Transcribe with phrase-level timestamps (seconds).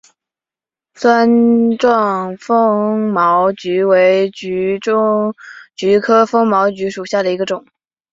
[0.95, 1.29] 钻
[1.77, 4.79] 状风毛菊为菊
[6.01, 7.63] 科风毛菊属下的一个种。